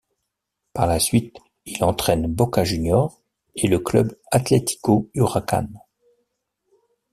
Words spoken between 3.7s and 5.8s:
Club Atlético Huracán.